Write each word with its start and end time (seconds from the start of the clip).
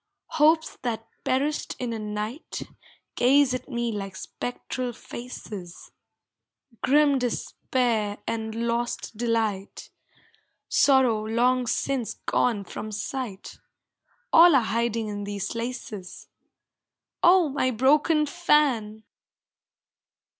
Hopes 0.41 0.77
that 0.81 1.07
perished 1.23 1.75
in 1.77 1.93
a 1.93 1.99
night 1.99 2.63
Gaze 3.15 3.53
at 3.53 3.69
me 3.69 3.91
like 3.91 4.15
spectral 4.15 4.93
faces; 4.93 5.91
Grim 6.81 7.19
despair 7.19 8.17
and 8.25 8.55
lost 8.55 9.15
delight, 9.15 9.91
Sorrow 10.67 11.23
long 11.27 11.67
since 11.67 12.15
gone 12.15 12.63
from 12.63 12.91
sight 12.91 13.59
All 14.33 14.55
are 14.55 14.63
hiding 14.63 15.07
in 15.07 15.23
these 15.23 15.53
laces. 15.53 16.27
Oh, 17.21 17.49
my 17.49 17.69
broken 17.69 18.25
fan! 18.25 19.03